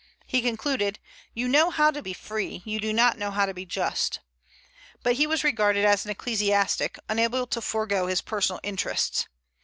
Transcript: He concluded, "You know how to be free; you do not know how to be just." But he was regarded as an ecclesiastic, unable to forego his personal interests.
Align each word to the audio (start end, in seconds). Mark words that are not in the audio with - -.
He 0.25 0.41
concluded, 0.41 0.97
"You 1.35 1.47
know 1.47 1.69
how 1.69 1.91
to 1.91 2.01
be 2.01 2.11
free; 2.13 2.63
you 2.65 2.79
do 2.79 2.91
not 2.91 3.19
know 3.19 3.29
how 3.29 3.45
to 3.45 3.53
be 3.53 3.67
just." 3.67 4.19
But 5.03 5.17
he 5.17 5.27
was 5.27 5.43
regarded 5.43 5.85
as 5.85 6.05
an 6.05 6.09
ecclesiastic, 6.09 6.97
unable 7.07 7.45
to 7.45 7.61
forego 7.61 8.07
his 8.07 8.21
personal 8.23 8.59
interests. 8.63 9.27